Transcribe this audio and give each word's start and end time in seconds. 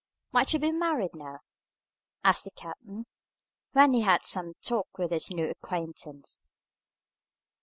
"Might 0.31 0.51
you 0.51 0.57
be 0.57 0.71
married 0.71 1.13
now?" 1.13 1.41
asked 2.23 2.45
the 2.45 2.49
captain, 2.49 3.05
when 3.73 3.93
he 3.93 4.01
had 4.01 4.13
had 4.13 4.25
some 4.25 4.55
talk 4.63 4.97
with 4.97 5.11
this 5.11 5.29
new 5.29 5.47
acquaintance. 5.47 6.41